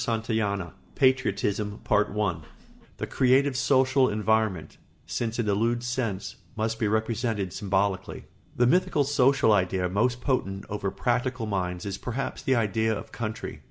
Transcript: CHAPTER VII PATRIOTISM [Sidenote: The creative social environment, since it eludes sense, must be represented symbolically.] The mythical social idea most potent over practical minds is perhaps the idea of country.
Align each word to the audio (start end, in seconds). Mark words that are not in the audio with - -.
CHAPTER 0.03 0.33
VII 0.33 0.71
PATRIOTISM 0.95 1.81
[Sidenote: 1.87 2.43
The 2.97 3.05
creative 3.05 3.55
social 3.55 4.09
environment, 4.09 4.77
since 5.05 5.37
it 5.37 5.47
eludes 5.47 5.85
sense, 5.85 6.37
must 6.55 6.79
be 6.79 6.87
represented 6.87 7.53
symbolically.] 7.53 8.25
The 8.55 8.65
mythical 8.65 9.03
social 9.03 9.51
idea 9.53 9.87
most 9.89 10.19
potent 10.19 10.65
over 10.69 10.89
practical 10.89 11.45
minds 11.45 11.85
is 11.85 11.99
perhaps 11.99 12.41
the 12.41 12.55
idea 12.55 12.97
of 12.97 13.11
country. 13.11 13.59